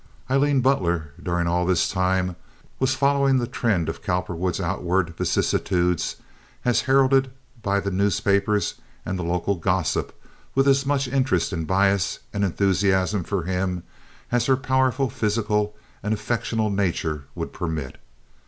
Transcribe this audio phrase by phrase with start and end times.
[0.31, 2.35] Aileen Butler, during all this time,
[2.79, 6.15] was following the trend of Cowperwood's outward vicissitudes
[6.65, 7.29] as heralded
[7.61, 8.73] by the newspapers
[9.05, 10.19] and the local gossip
[10.55, 13.83] with as much interest and bias and enthusiasm for him
[14.31, 17.97] as her powerful physical and affectional nature would permit.